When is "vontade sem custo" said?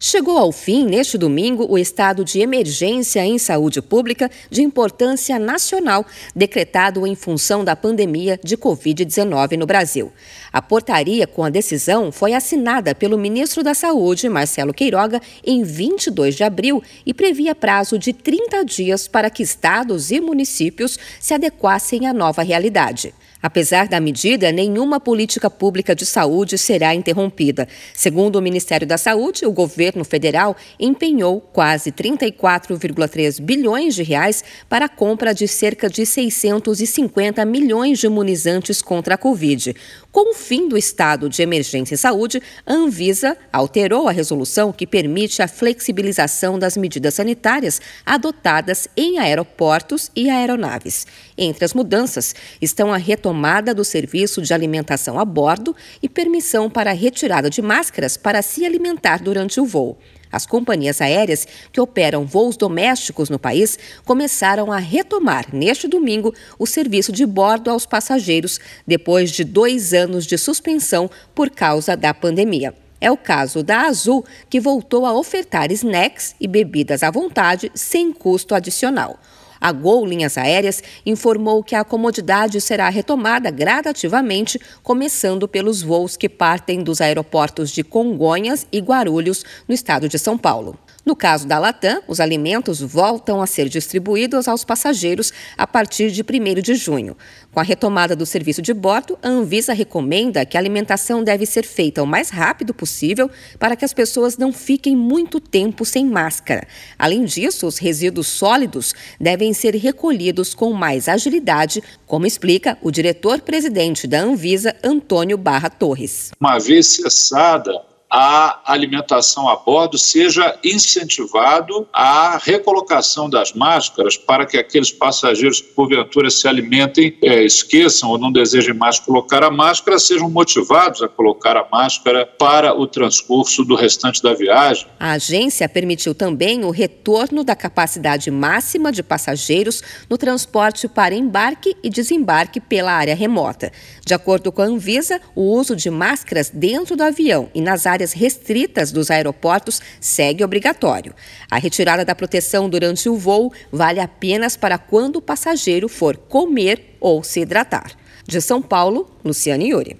77.10-78.54